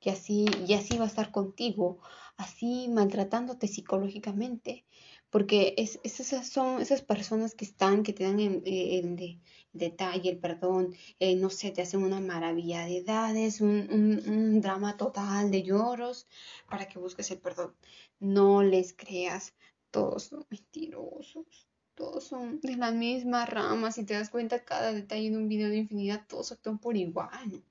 Y 0.02 0.10
así, 0.10 0.46
y 0.66 0.74
así 0.74 0.96
va 0.96 1.04
a 1.04 1.08
estar 1.08 1.30
contigo, 1.30 1.98
así 2.36 2.88
maltratándote 2.88 3.68
psicológicamente, 3.68 4.86
porque 5.28 5.74
es, 5.76 6.00
esas 6.02 6.48
son 6.48 6.80
esas 6.80 7.02
personas 7.02 7.54
que 7.54 7.66
están, 7.66 8.02
que 8.02 8.14
te 8.14 8.24
dan 8.24 8.40
el, 8.40 8.62
de, 8.62 9.38
detalle, 9.72 10.30
el 10.30 10.38
perdón, 10.38 10.94
eh, 11.18 11.36
no 11.36 11.50
sé, 11.50 11.70
te 11.70 11.82
hacen 11.82 12.02
una 12.02 12.20
maravilla 12.20 12.84
de 12.84 12.98
edades, 12.98 13.60
un, 13.60 14.22
un, 14.26 14.60
drama 14.60 14.96
total 14.96 15.50
de 15.50 15.62
lloros 15.62 16.26
para 16.68 16.86
que 16.88 16.98
busques 16.98 17.30
el 17.30 17.38
perdón. 17.38 17.74
No 18.18 18.62
les 18.62 18.92
creas, 18.92 19.54
todos 19.90 20.24
son 20.24 20.46
mentirosos, 20.50 21.68
todos 21.94 22.24
son 22.24 22.60
de 22.60 22.76
la 22.76 22.90
misma 22.90 23.46
rama, 23.46 23.92
si 23.92 24.04
te 24.04 24.14
das 24.14 24.30
cuenta 24.30 24.64
cada 24.64 24.92
detalle 24.92 25.28
en 25.28 25.36
un 25.36 25.48
video 25.48 25.68
de 25.68 25.78
infinidad, 25.78 26.26
todos 26.28 26.52
actúan 26.52 26.78
por 26.78 26.96
igual. 26.96 27.62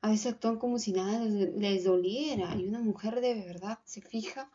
A 0.00 0.10
veces 0.10 0.34
actúan 0.34 0.58
como 0.58 0.78
si 0.78 0.92
nada 0.92 1.18
les, 1.24 1.54
les 1.54 1.84
doliera 1.84 2.54
y 2.54 2.66
una 2.66 2.78
mujer 2.78 3.20
de 3.20 3.34
verdad 3.34 3.78
se 3.84 4.00
fija 4.00 4.50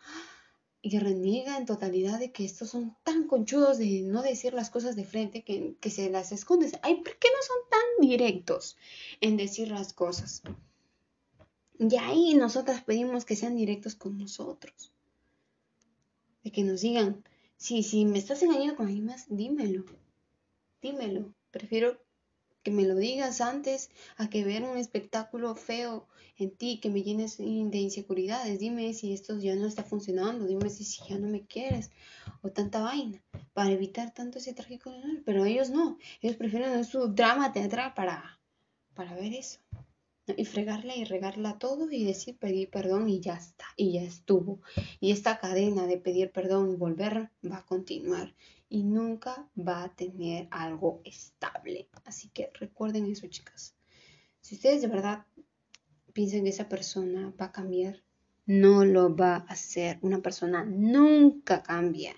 y 0.86 1.00
reniega 1.00 1.58
en 1.58 1.66
totalidad 1.66 2.20
de 2.20 2.34
que 2.34 2.44
estos 2.44 2.70
son 2.70 2.96
tan 3.04 3.26
conchudos 3.26 3.78
de 3.78 4.02
no 4.02 4.22
decir 4.22 4.54
las 4.54 4.70
cosas 4.70 4.98
de 4.98 5.06
frente 5.06 5.42
que, 5.42 5.78
que 5.80 5.90
se 5.90 6.10
las 6.10 6.34
esconden. 6.34 6.70
Ay, 6.82 6.96
¿por 6.96 7.18
qué 7.18 7.30
no 7.30 7.42
son 7.42 7.58
tan 7.70 8.08
directos 8.10 8.78
en 9.22 9.38
decir 9.38 9.70
las 9.70 9.94
cosas? 9.94 10.44
Y 11.80 11.96
ahí 11.96 12.36
nosotras 12.36 12.84
pedimos 12.84 13.24
que 13.24 13.38
sean 13.38 13.56
directos 13.56 13.96
con 13.96 14.18
nosotros. 14.18 14.92
De 16.44 16.52
que 16.52 16.64
nos 16.64 16.82
digan, 16.82 17.24
sí, 17.56 17.82
si 17.82 18.04
me 18.04 18.20
estás 18.20 18.44
engañando 18.44 18.76
con 18.76 18.88
alguien 18.88 19.06
más, 19.06 19.26
dímelo. 19.30 19.86
Dímelo. 20.82 21.34
Prefiero 21.50 21.98
que 22.64 22.72
me 22.72 22.84
lo 22.84 22.96
digas 22.96 23.42
antes 23.42 23.92
a 24.18 24.30
que 24.30 24.44
ver 24.44 24.64
un 24.64 24.78
espectáculo 24.78 25.54
feo 25.56 26.08
en 26.38 26.52
ti, 26.52 26.80
que 26.80 26.90
me 26.90 27.04
llenes 27.04 27.38
de 27.38 27.78
inseguridades. 27.78 28.60
Dime 28.60 28.94
si 28.94 29.14
esto 29.14 29.38
ya 29.38 29.56
no 29.56 29.68
está 29.68 29.84
funcionando, 29.84 30.46
dime 30.46 30.70
si, 30.70 30.84
ya 31.08 31.18
no 31.20 31.28
me 31.28 31.46
quieres 31.46 31.92
o 32.42 32.50
tanta 32.50 32.82
vaina 32.82 33.22
para 33.54 33.72
evitar 33.72 34.14
tanto 34.14 34.40
ese 34.40 34.54
trágico 34.54 34.92
dolor. 34.92 35.22
Pero 35.26 35.46
ellos 35.46 35.70
no, 35.70 35.98
ellos 36.22 36.38
prefieren 36.38 36.84
su 36.86 37.10
drama 37.14 37.54
teatral 37.54 37.94
para, 37.94 38.40
para 38.94 39.14
ver 39.14 39.34
eso. 39.34 39.60
Y 40.26 40.46
fregarla 40.46 40.96
y 40.96 41.04
regarla 41.04 41.60
todo 41.60 41.92
y 41.92 42.06
decir 42.06 42.38
pedir 42.38 42.70
perdón 42.70 43.10
y 43.10 43.20
ya 43.20 43.34
está, 43.34 43.66
y 43.76 43.92
ya 43.92 44.04
estuvo. 44.04 44.62
Y 45.02 45.12
esta 45.12 45.38
cadena 45.38 45.86
de 45.86 45.98
pedir 45.98 46.32
perdón 46.32 46.72
y 46.72 46.76
volver 46.78 47.30
va 47.46 47.58
a 47.58 47.66
continuar 47.66 48.34
y 48.74 48.82
nunca 48.82 49.48
va 49.56 49.84
a 49.84 49.96
tener 49.96 50.48
algo 50.50 51.00
estable. 51.06 51.90
Así 52.06 52.30
que 52.30 52.50
recuerden 52.60 53.06
eso, 53.06 53.28
chicas. 53.28 53.76
Si 54.42 54.56
ustedes 54.56 54.82
de 54.82 54.88
verdad 54.88 55.28
piensan 56.12 56.44
que 56.44 56.50
esa 56.50 56.68
persona 56.68 57.32
va 57.40 57.46
a 57.46 57.52
cambiar, 57.52 58.02
no 58.48 58.84
lo 58.84 59.16
va 59.16 59.36
a 59.36 59.54
hacer. 59.54 60.00
Una 60.02 60.24
persona 60.24 60.66
nunca 60.66 61.62
cambia. 61.62 62.16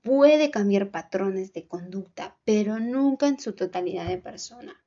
Puede 0.00 0.50
cambiar 0.50 0.90
patrones 0.90 1.52
de 1.52 1.68
conducta, 1.68 2.38
pero 2.46 2.80
nunca 2.80 3.28
en 3.28 3.38
su 3.38 3.52
totalidad 3.52 4.08
de 4.08 4.16
persona. 4.16 4.82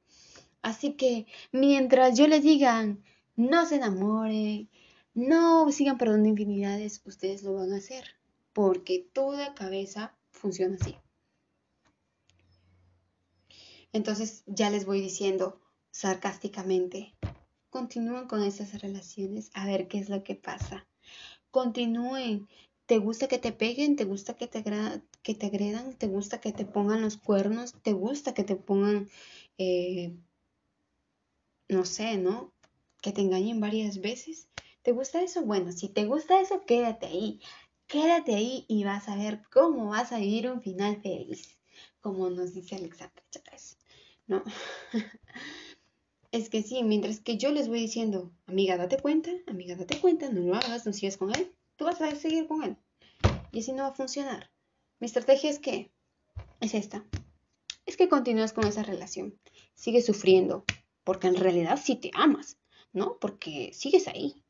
Así 0.64 0.94
que 0.94 1.28
mientras 1.52 2.18
yo 2.18 2.28
les 2.28 2.42
digan, 2.42 3.04
no 3.36 3.68
se 3.68 3.76
enamoren, 3.76 4.68
no 5.14 5.72
sigan 5.72 6.00
perdonando 6.00 6.30
infinidades, 6.30 7.04
ustedes 7.06 7.44
lo 7.44 7.54
van 7.54 7.72
a 7.72 7.78
hacer. 7.78 8.04
Porque 8.52 9.08
toda 9.14 9.54
cabeza 9.54 10.16
funciona 10.32 10.76
así. 10.82 10.98
Entonces 13.94 14.44
ya 14.48 14.70
les 14.70 14.86
voy 14.86 15.02
diciendo 15.02 15.62
sarcásticamente, 15.92 17.14
continúen 17.70 18.28
con 18.28 18.44
esas 18.44 18.82
relaciones 18.82 19.52
a 19.54 19.66
ver 19.66 19.88
qué 19.88 20.00
es 20.00 20.10
lo 20.10 20.24
que 20.24 20.36
pasa. 20.36 20.88
Continúen. 21.52 22.48
¿Te 22.86 22.98
gusta 22.98 23.28
que 23.28 23.38
te 23.38 23.52
peguen? 23.54 23.96
¿Te 23.96 24.06
gusta 24.06 24.36
que 24.36 24.48
te, 24.48 24.64
que 25.22 25.36
te 25.36 25.46
agredan? 25.46 25.94
¿Te 25.94 26.08
gusta 26.08 26.42
que 26.42 26.52
te 26.52 26.66
pongan 26.66 27.02
los 27.02 27.18
cuernos? 27.18 27.74
¿Te 27.82 27.94
gusta 27.94 28.34
que 28.34 28.44
te 28.44 28.56
pongan, 28.56 29.10
eh, 29.58 30.14
no 31.70 31.86
sé, 31.86 32.18
¿no? 32.18 32.52
Que 33.02 33.12
te 33.12 33.22
engañen 33.22 33.60
varias 33.60 34.02
veces. 34.02 34.50
¿Te 34.82 34.92
gusta 34.92 35.22
eso? 35.22 35.44
Bueno, 35.44 35.72
si 35.72 35.88
te 35.90 36.06
gusta 36.06 36.42
eso, 36.42 36.66
quédate 36.66 37.06
ahí. 37.06 37.40
Quédate 37.88 38.36
ahí 38.36 38.66
y 38.68 38.84
vas 38.84 39.08
a 39.08 39.16
ver 39.16 39.44
cómo 39.52 39.90
vas 39.90 40.12
a 40.12 40.18
vivir 40.18 40.50
un 40.50 40.62
final 40.62 41.02
feliz, 41.02 41.58
como 42.02 42.30
nos 42.30 42.54
dice 42.54 42.76
Alexandra 42.76 43.24
Chávez. 43.30 43.78
¿No? 44.28 44.44
es 46.32 46.50
que 46.50 46.64
sí, 46.64 46.84
mientras 46.84 47.20
que 47.20 47.38
yo 47.38 47.52
les 47.52 47.68
voy 47.68 47.80
diciendo, 47.80 48.32
amiga, 48.46 48.78
date 48.78 48.98
cuenta, 48.98 49.32
amiga, 49.48 49.76
date 49.76 50.00
cuenta, 50.00 50.30
no 50.30 50.42
lo 50.42 50.56
hagas, 50.56 50.86
no 50.86 50.94
sigas 50.94 51.18
con 51.18 51.32
él, 51.32 51.54
tú 51.76 51.86
vas 51.86 52.02
a 52.02 52.16
seguir 52.16 52.48
con 52.48 52.64
él. 52.64 52.78
Y 53.52 53.60
así 53.60 53.72
no 53.72 53.84
va 53.84 53.90
a 53.90 53.94
funcionar. 53.94 54.52
Mi 55.00 55.06
estrategia 55.06 55.50
es 55.50 55.60
que, 55.60 55.92
es 56.60 56.74
esta, 56.74 57.06
es 57.86 57.98
que 57.98 58.10
continúas 58.10 58.54
con 58.54 58.66
esa 58.66 58.84
relación, 58.84 59.40
sigues 59.76 60.06
sufriendo, 60.06 60.68
porque 61.04 61.28
en 61.28 61.36
realidad 61.36 61.80
sí 61.82 61.96
te 61.96 62.12
amas, 62.14 62.58
¿no? 62.94 63.18
Porque 63.20 63.72
sigues 63.74 64.08
ahí, 64.08 64.44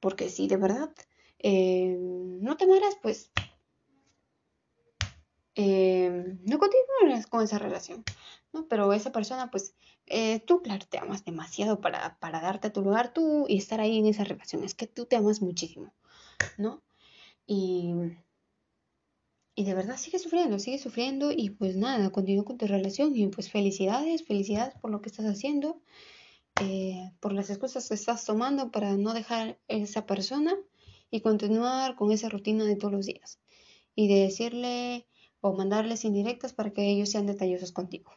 porque 0.00 0.30
si 0.30 0.48
de 0.48 0.56
verdad 0.56 0.92
eh, 1.38 1.96
no 1.98 2.56
te 2.56 2.64
amarás, 2.64 2.96
pues 3.02 3.30
eh, 5.58 6.36
no 6.44 6.58
continúas 6.58 7.26
con 7.26 7.42
esa 7.44 7.58
relación. 7.58 8.04
¿no? 8.52 8.66
Pero 8.68 8.92
esa 8.92 9.12
persona, 9.12 9.50
pues, 9.50 9.74
eh, 10.06 10.40
tú, 10.40 10.62
claro, 10.62 10.86
te 10.88 10.98
amas 10.98 11.24
demasiado 11.24 11.80
para, 11.80 12.18
para 12.20 12.40
darte 12.40 12.68
a 12.68 12.72
tu 12.72 12.82
lugar 12.82 13.12
tú 13.12 13.46
y 13.48 13.58
estar 13.58 13.80
ahí 13.80 13.98
en 13.98 14.06
esa 14.06 14.24
relación. 14.24 14.64
Es 14.64 14.74
que 14.74 14.86
tú 14.86 15.06
te 15.06 15.16
amas 15.16 15.42
muchísimo, 15.42 15.92
¿no? 16.58 16.82
Y, 17.46 17.94
y 19.54 19.64
de 19.64 19.74
verdad 19.74 19.96
sigue 19.96 20.18
sufriendo, 20.18 20.58
sigue 20.58 20.78
sufriendo 20.78 21.32
y 21.32 21.50
pues 21.50 21.76
nada, 21.76 22.10
continúa 22.10 22.44
con 22.44 22.58
tu 22.58 22.66
relación 22.66 23.14
y 23.16 23.26
pues 23.28 23.50
felicidades, 23.50 24.24
felicidades 24.24 24.74
por 24.80 24.90
lo 24.90 25.00
que 25.02 25.08
estás 25.10 25.26
haciendo. 25.26 25.82
eh, 26.60 27.12
por 27.20 27.32
las 27.32 27.50
excusas 27.50 27.88
que 27.88 27.94
estás 27.94 28.24
tomando 28.24 28.70
para 28.70 28.96
no 28.96 29.14
dejar 29.14 29.58
esa 29.68 30.06
persona 30.06 30.54
y 31.10 31.20
continuar 31.20 31.96
con 31.96 32.12
esa 32.12 32.28
rutina 32.28 32.64
de 32.64 32.76
todos 32.76 32.92
los 32.92 33.06
días. 33.06 33.40
Y 33.94 34.08
de 34.08 34.20
decirle 34.22 35.06
o 35.40 35.52
mandarles 35.52 36.04
indirectas 36.04 36.52
para 36.52 36.72
que 36.72 36.90
ellos 36.90 37.10
sean 37.10 37.26
detallosos 37.26 37.72
contigo. 37.72 38.12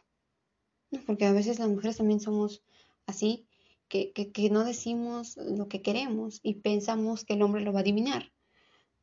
Porque 1.06 1.24
a 1.24 1.32
veces 1.32 1.58
las 1.58 1.68
mujeres 1.68 1.96
también 1.96 2.20
somos 2.20 2.62
así, 3.06 3.46
que, 3.88 4.12
que, 4.12 4.50
no 4.50 4.64
decimos 4.64 5.36
lo 5.36 5.68
que 5.68 5.82
queremos 5.82 6.40
y 6.42 6.54
pensamos 6.54 7.24
que 7.24 7.34
el 7.34 7.42
hombre 7.42 7.62
lo 7.62 7.72
va 7.72 7.80
a 7.80 7.82
adivinar. 7.82 8.32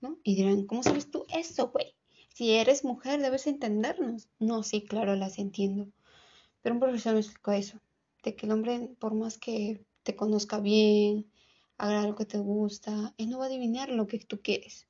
¿no? 0.02 0.18
Y 0.24 0.36
dirán, 0.36 0.66
¿cómo 0.66 0.82
sabes 0.82 1.12
tú 1.12 1.26
eso, 1.30 1.70
güey? 1.70 1.96
Si 2.34 2.52
eres 2.52 2.84
mujer, 2.84 3.22
debes 3.22 3.48
entendernos. 3.48 4.30
No, 4.40 4.64
sí, 4.64 4.84
claro, 4.84 5.16
las 5.16 5.40
entiendo. 5.40 5.92
Pero 6.62 6.76
un 6.76 6.82
profesor 6.82 7.14
me 7.14 7.20
explicó 7.20 7.52
eso, 7.52 7.80
de 8.24 8.36
que 8.36 8.46
el 8.46 8.52
hombre, 8.52 8.90
por 9.00 9.14
más 9.14 9.38
que 9.38 9.86
te 10.04 10.16
conozca 10.16 10.60
bien, 10.60 11.32
haga 11.78 12.08
lo 12.08 12.16
que 12.16 12.26
te 12.26 12.38
gusta, 12.38 13.14
él 13.18 13.30
no 13.30 13.40
va 13.40 13.46
a 13.46 13.48
adivinar 13.48 13.90
lo 13.90 14.08
que 14.08 14.20
tú 14.20 14.42
quieres. 14.42 14.89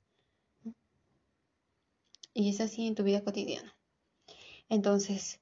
Y 2.40 2.48
es 2.48 2.62
así 2.62 2.88
en 2.88 2.96
tu 2.96 3.04
vida 3.04 3.22
cotidiana. 3.22 3.76
Entonces, 4.70 5.42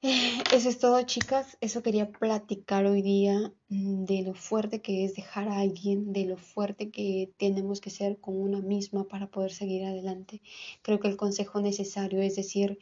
eso 0.54 0.68
es 0.68 0.78
todo, 0.78 1.02
chicas. 1.02 1.58
Eso 1.60 1.82
quería 1.82 2.12
platicar 2.12 2.86
hoy 2.86 3.02
día 3.02 3.52
mm, 3.70 4.04
de 4.04 4.22
lo 4.22 4.34
fuerte 4.34 4.80
que 4.80 5.04
es 5.04 5.16
dejar 5.16 5.48
a 5.48 5.58
alguien, 5.58 6.12
de 6.12 6.26
lo 6.26 6.36
fuerte 6.36 6.92
que 6.92 7.32
tenemos 7.38 7.80
que 7.80 7.90
ser 7.90 8.20
con 8.20 8.40
una 8.40 8.60
misma 8.60 9.08
para 9.08 9.26
poder 9.32 9.52
seguir 9.52 9.84
adelante. 9.84 10.42
Creo 10.82 11.00
que 11.00 11.08
el 11.08 11.16
consejo 11.16 11.60
necesario 11.60 12.22
es 12.22 12.36
decir, 12.36 12.78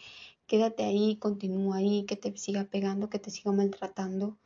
quédate 0.46 0.84
ahí, 0.84 1.16
continúa 1.16 1.76
ahí, 1.78 2.04
que 2.04 2.16
te 2.16 2.36
siga 2.36 2.64
pegando, 2.64 3.08
que 3.08 3.18
te 3.18 3.30
siga 3.30 3.52
maltratando, 3.52 4.36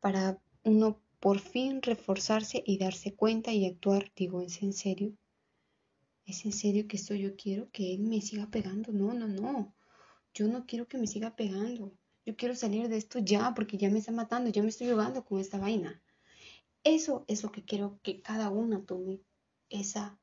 para 0.00 0.38
uno 0.62 0.98
por 1.20 1.40
fin 1.40 1.82
reforzarse 1.82 2.62
y 2.64 2.78
darse 2.78 3.14
cuenta 3.14 3.52
y 3.52 3.66
actuar. 3.66 4.12
Digo, 4.16 4.40
¿es 4.40 4.62
en 4.62 4.72
serio? 4.72 5.12
¿Es 6.26 6.44
en 6.44 6.52
serio 6.52 6.88
que 6.88 6.96
esto 6.96 7.14
yo 7.14 7.36
quiero 7.36 7.70
que 7.70 7.94
él 7.94 8.00
me 8.00 8.20
siga 8.20 8.50
pegando? 8.50 8.92
No, 8.92 9.12
no, 9.12 9.28
no. 9.28 9.74
Yo 10.32 10.48
no 10.48 10.66
quiero 10.66 10.88
que 10.88 10.98
me 10.98 11.06
siga 11.06 11.36
pegando. 11.36 11.92
Yo 12.24 12.36
quiero 12.36 12.54
salir 12.54 12.88
de 12.88 12.96
esto 12.96 13.18
ya 13.18 13.52
porque 13.54 13.76
ya 13.76 13.90
me 13.90 13.98
está 13.98 14.12
matando, 14.12 14.50
ya 14.50 14.62
me 14.62 14.68
estoy 14.68 14.90
jugando 14.90 15.24
con 15.24 15.40
esta 15.40 15.58
vaina. 15.58 16.00
Eso 16.82 17.24
es 17.28 17.42
lo 17.42 17.52
que 17.52 17.64
quiero 17.64 17.98
que 18.02 18.20
cada 18.22 18.48
una 18.50 18.84
tome, 18.84 19.20
esa, 19.68 20.18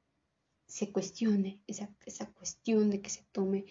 se 0.68 0.92
cuestione, 0.92 1.60
esa, 1.68 1.90
esa 2.06 2.28
cuestión 2.32 2.90
de 2.90 3.02
que 3.02 3.10
se 3.10 3.24
tome 3.32 3.66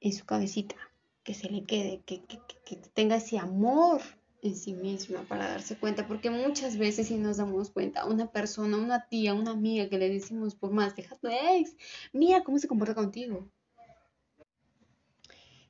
en 0.00 0.12
su 0.12 0.24
cabecita, 0.24 0.76
que 1.22 1.34
se 1.34 1.48
le 1.48 1.64
quede, 1.64 2.02
que, 2.04 2.22
que, 2.24 2.40
que 2.64 2.76
tenga 2.76 3.16
ese 3.16 3.38
amor 3.38 4.02
en 4.42 4.56
sí 4.56 4.74
misma 4.74 5.22
para 5.22 5.48
darse 5.48 5.76
cuenta, 5.76 6.06
porque 6.06 6.28
muchas 6.28 6.76
veces 6.76 7.06
si 7.06 7.16
nos 7.16 7.36
damos 7.36 7.70
cuenta, 7.70 8.04
una 8.06 8.30
persona, 8.30 8.76
una 8.76 9.06
tía, 9.08 9.34
una 9.34 9.52
amiga 9.52 9.88
que 9.88 9.98
le 9.98 10.08
decimos 10.08 10.56
por 10.56 10.72
más, 10.72 10.96
deja 10.96 11.16
tu 11.16 11.28
ex, 11.28 11.76
mira 12.12 12.42
cómo 12.42 12.58
se 12.58 12.68
comporta 12.68 12.94
contigo. 12.94 13.48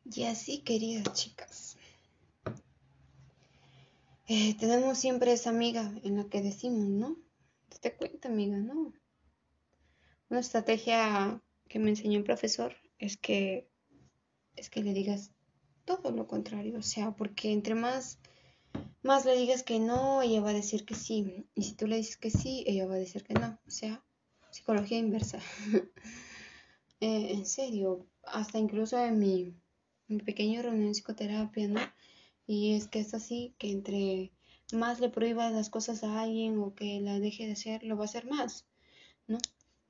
Y 0.05 0.25
así, 0.25 0.63
queridas 0.63 1.13
chicas, 1.13 1.77
eh, 4.27 4.57
tenemos 4.59 4.99
siempre 4.99 5.33
esa 5.33 5.51
amiga 5.51 5.93
en 6.03 6.17
la 6.17 6.25
que 6.25 6.41
decimos, 6.41 6.89
¿no? 6.89 7.17
Date 7.71 7.95
cuenta, 7.95 8.29
amiga, 8.29 8.57
¿no? 8.57 8.93
Una 10.31 10.41
estrategia 10.41 11.41
que 11.69 11.79
me 11.79 11.91
enseñó 11.91 12.19
el 12.19 12.25
profesor 12.25 12.75
es 12.99 13.19
que 13.19 13.69
es 14.57 14.71
que 14.71 14.83
le 14.83 14.93
digas 14.93 15.31
todo 15.85 16.11
lo 16.11 16.27
contrario, 16.27 16.79
o 16.79 16.83
sea, 16.83 17.13
porque 17.13 17.53
entre 17.53 17.75
más 17.75 18.19
más 19.03 19.25
le 19.25 19.37
digas 19.37 19.63
que 19.63 19.79
no, 19.81 20.23
ella 20.23 20.41
va 20.41 20.51
a 20.51 20.55
decir 20.55 20.85
que 20.85 20.95
sí. 20.95 21.47
Y 21.55 21.63
si 21.65 21.75
tú 21.75 21.87
le 21.87 21.97
dices 21.97 22.17
que 22.17 22.31
sí, 22.31 22.65
ella 22.67 22.87
va 22.87 22.95
a 22.95 22.99
decir 22.99 23.25
que 23.25 23.35
no. 23.35 23.59
O 23.67 23.71
sea, 23.71 24.05
psicología 24.51 24.99
inversa. 24.99 25.39
Eh, 27.05 27.33
en 27.33 27.47
serio, 27.47 28.07
hasta 28.23 28.61
incluso 28.61 28.97
en 28.97 29.19
mi, 29.19 29.57
mi 30.07 30.19
pequeña 30.19 30.63
reunión 30.63 30.87
de 30.87 30.93
psicoterapia, 30.93 31.67
¿no? 31.67 31.81
Y 32.47 32.75
es 32.75 32.87
que 32.87 33.01
es 33.01 33.13
así, 33.13 33.57
que 33.59 33.73
entre 33.73 34.31
más 34.73 35.01
le 35.01 35.09
prohíbas 35.09 35.53
las 35.53 35.69
cosas 35.69 36.05
a 36.05 36.21
alguien 36.23 36.61
o 36.61 36.77
que 36.77 37.01
la 37.01 37.19
deje 37.19 37.47
de 37.47 37.55
hacer, 37.55 37.83
lo 37.83 37.97
va 37.97 38.03
a 38.03 38.05
hacer 38.05 38.27
más, 38.27 38.67
¿no? 39.27 39.39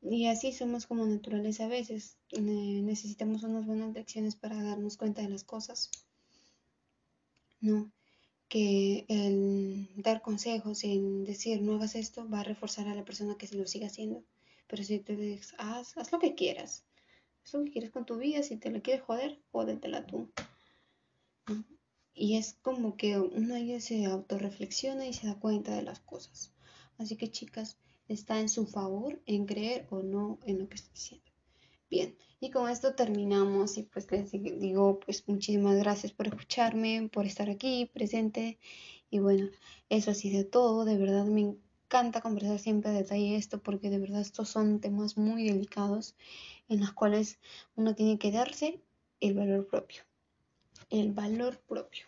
Y 0.00 0.26
así 0.26 0.52
somos 0.52 0.86
como 0.86 1.04
naturaleza 1.06 1.66
a 1.66 1.68
veces. 1.68 2.16
necesitamos 2.40 3.42
unas 3.42 3.66
buenas 3.66 3.92
lecciones 3.92 4.34
para 4.34 4.62
darnos 4.62 4.96
cuenta 4.96 5.20
de 5.20 5.28
las 5.28 5.44
cosas, 5.44 5.90
¿no? 7.60 7.92
Que 8.52 9.06
el 9.08 9.88
dar 9.96 10.20
consejos, 10.20 10.84
en 10.84 11.24
decir 11.24 11.62
no 11.62 11.76
hagas 11.76 11.94
esto, 11.94 12.28
va 12.28 12.40
a 12.40 12.44
reforzar 12.44 12.86
a 12.86 12.94
la 12.94 13.02
persona 13.02 13.38
que 13.38 13.46
se 13.46 13.56
lo 13.56 13.66
siga 13.66 13.86
haciendo. 13.86 14.22
Pero 14.66 14.84
si 14.84 14.98
te 14.98 15.16
dices, 15.16 15.54
haz, 15.56 15.96
haz 15.96 16.12
lo 16.12 16.18
que 16.18 16.34
quieras, 16.34 16.84
haz 17.42 17.54
lo 17.54 17.64
que 17.64 17.70
quieres 17.70 17.90
con 17.90 18.04
tu 18.04 18.18
vida, 18.18 18.42
si 18.42 18.58
te 18.58 18.70
lo 18.70 18.82
quieres 18.82 19.04
joder, 19.04 19.40
jódetela 19.52 20.04
tú. 20.04 20.30
Y 22.12 22.36
es 22.36 22.58
como 22.60 22.98
que 22.98 23.18
uno 23.18 23.54
ahí 23.54 23.80
se 23.80 24.04
autorreflexiona 24.04 25.06
y 25.06 25.14
se 25.14 25.28
da 25.28 25.40
cuenta 25.40 25.74
de 25.74 25.80
las 25.80 26.00
cosas. 26.00 26.52
Así 26.98 27.16
que 27.16 27.30
chicas, 27.30 27.78
está 28.06 28.38
en 28.38 28.50
su 28.50 28.66
favor 28.66 29.22
en 29.24 29.46
creer 29.46 29.86
o 29.88 30.02
no 30.02 30.38
en 30.44 30.58
lo 30.58 30.68
que 30.68 30.74
estoy 30.74 30.92
diciendo. 30.92 31.31
Bien, 31.92 32.16
y 32.40 32.50
con 32.50 32.70
esto 32.70 32.94
terminamos 32.94 33.76
y 33.76 33.82
pues 33.82 34.10
les 34.10 34.32
digo 34.32 34.98
pues 35.00 35.28
muchísimas 35.28 35.76
gracias 35.76 36.10
por 36.10 36.26
escucharme, 36.26 37.10
por 37.12 37.26
estar 37.26 37.50
aquí 37.50 37.84
presente 37.92 38.58
y 39.10 39.18
bueno, 39.18 39.50
eso 39.90 40.10
ha 40.10 40.14
sido 40.14 40.46
todo, 40.46 40.86
de 40.86 40.96
verdad 40.96 41.26
me 41.26 41.42
encanta 41.42 42.22
conversar 42.22 42.58
siempre 42.58 42.92
de 42.92 43.02
detalle 43.02 43.36
esto 43.36 43.62
porque 43.62 43.90
de 43.90 43.98
verdad 43.98 44.22
estos 44.22 44.48
son 44.48 44.80
temas 44.80 45.18
muy 45.18 45.46
delicados 45.46 46.16
en 46.70 46.80
los 46.80 46.92
cuales 46.92 47.38
uno 47.76 47.94
tiene 47.94 48.18
que 48.18 48.32
darse 48.32 48.80
el 49.20 49.34
valor 49.34 49.66
propio, 49.66 50.00
el 50.88 51.12
valor 51.12 51.58
propio 51.58 52.06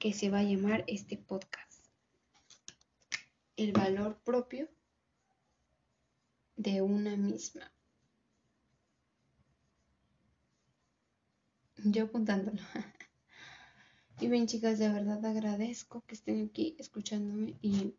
que 0.00 0.12
se 0.12 0.28
va 0.28 0.40
a 0.40 0.42
llamar 0.42 0.82
este 0.88 1.18
podcast. 1.18 1.86
El 3.54 3.70
valor 3.70 4.18
propio 4.24 4.68
de 6.56 6.82
una 6.82 7.16
misma. 7.16 7.73
Yo 11.84 12.04
apuntándolo. 12.04 12.60
y 14.20 14.28
bien 14.28 14.46
chicas, 14.46 14.78
de 14.78 14.88
verdad 14.88 15.24
agradezco 15.24 16.02
que 16.06 16.14
estén 16.14 16.48
aquí 16.48 16.76
escuchándome 16.78 17.54
y 17.60 17.94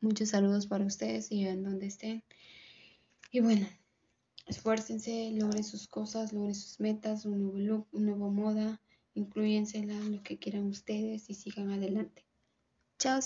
muchos 0.00 0.30
saludos 0.30 0.66
para 0.66 0.84
ustedes 0.84 1.30
y 1.32 1.46
en 1.46 1.62
donde 1.62 1.86
estén. 1.86 2.22
Y 3.30 3.40
bueno, 3.40 3.66
esfuércense, 4.46 5.30
logren 5.32 5.64
sus 5.64 5.88
cosas, 5.88 6.32
logren 6.32 6.54
sus 6.54 6.80
metas, 6.80 7.24
un 7.24 7.40
nuevo 7.42 7.58
look, 7.58 7.88
una 7.92 8.14
nueva 8.14 8.30
moda, 8.30 8.80
incluyensela 9.14 9.94
lo 9.94 10.22
que 10.22 10.38
quieran 10.38 10.66
ustedes 10.66 11.30
y 11.30 11.34
sigan 11.34 11.70
adelante. 11.70 12.26
Chao, 12.98 13.20